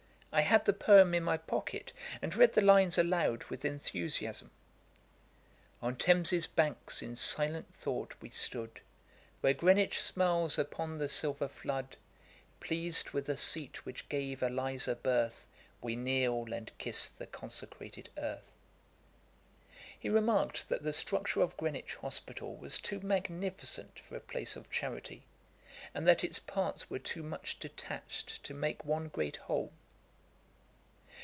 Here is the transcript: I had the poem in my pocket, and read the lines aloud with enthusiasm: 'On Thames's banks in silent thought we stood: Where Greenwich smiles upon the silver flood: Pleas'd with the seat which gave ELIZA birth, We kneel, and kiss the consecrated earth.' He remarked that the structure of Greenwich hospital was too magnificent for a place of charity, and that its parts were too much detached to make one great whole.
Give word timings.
I 0.33 0.43
had 0.43 0.63
the 0.63 0.71
poem 0.71 1.13
in 1.13 1.23
my 1.25 1.35
pocket, 1.35 1.91
and 2.21 2.33
read 2.33 2.53
the 2.53 2.61
lines 2.61 2.97
aloud 2.97 3.43
with 3.49 3.65
enthusiasm: 3.65 4.49
'On 5.81 5.97
Thames's 5.97 6.47
banks 6.47 7.01
in 7.01 7.17
silent 7.17 7.73
thought 7.75 8.15
we 8.21 8.29
stood: 8.29 8.79
Where 9.41 9.53
Greenwich 9.53 10.01
smiles 10.01 10.57
upon 10.57 10.97
the 10.99 11.09
silver 11.09 11.49
flood: 11.49 11.97
Pleas'd 12.61 13.09
with 13.09 13.25
the 13.25 13.35
seat 13.35 13.85
which 13.85 14.07
gave 14.07 14.41
ELIZA 14.41 14.95
birth, 15.03 15.47
We 15.81 15.97
kneel, 15.97 16.53
and 16.53 16.71
kiss 16.77 17.09
the 17.09 17.27
consecrated 17.27 18.09
earth.' 18.17 18.53
He 19.99 20.07
remarked 20.07 20.69
that 20.69 20.81
the 20.83 20.93
structure 20.93 21.41
of 21.41 21.57
Greenwich 21.57 21.95
hospital 21.95 22.55
was 22.55 22.77
too 22.77 23.01
magnificent 23.01 23.99
for 23.99 24.15
a 24.15 24.21
place 24.21 24.55
of 24.55 24.71
charity, 24.71 25.25
and 25.93 26.07
that 26.07 26.23
its 26.23 26.39
parts 26.39 26.89
were 26.89 26.99
too 26.99 27.21
much 27.21 27.59
detached 27.59 28.41
to 28.43 28.53
make 28.53 28.85
one 28.85 29.09
great 29.09 29.35
whole. 29.35 29.73